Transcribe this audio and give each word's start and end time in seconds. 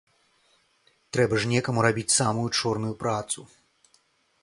Трэба 1.17 1.35
ж 1.45 1.53
некаму 1.53 1.79
рабіць 1.89 2.15
самую 2.19 2.49
чорную 2.63 2.93
працу. 3.05 3.39